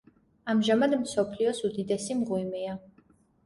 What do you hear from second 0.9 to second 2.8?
მსოფლიოს უდიდესი მღვიმეა.